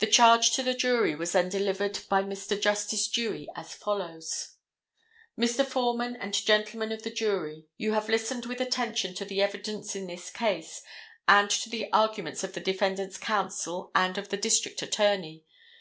[0.00, 2.60] The charge to the jury was then delivered by Mr.
[2.60, 4.56] Justice Dewey, as follows:
[5.38, 5.64] Mr.
[5.64, 10.30] Foreman and Gentlemen of the Jury—You have listened with attention to the evidence in this
[10.30, 10.82] case,
[11.28, 15.44] and to the arguments of the defendant's counsel and of the district attorney.